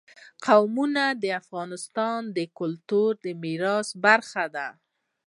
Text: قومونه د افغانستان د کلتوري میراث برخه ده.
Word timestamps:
قومونه 0.45 1.03
د 1.21 1.25
افغانستان 1.41 2.19
د 2.37 2.39
کلتوري 2.59 3.31
میراث 3.43 3.89
برخه 4.05 4.45
ده. 4.55 4.67